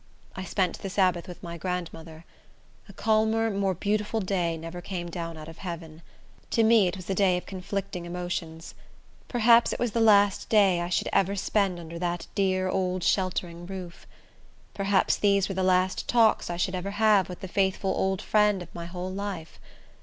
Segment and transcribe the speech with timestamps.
[0.35, 2.25] I spent the Sabbath with my grandmother.
[2.89, 6.01] A calmer, more beautiful day never came down out of heaven.
[6.49, 8.73] To me it was a day of conflicting emotions.
[9.27, 13.67] Perhaps it was the last day I should ever spend under that dear, old sheltering
[13.67, 14.07] roof!
[14.73, 18.63] Perhaps these were the last talks I should ever have with the faithful old friend
[18.63, 19.59] of my whole life!